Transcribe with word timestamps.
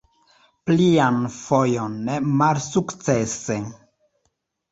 Plian 0.69 1.17
fojon 1.33 1.99
malsukcese. 2.39 3.59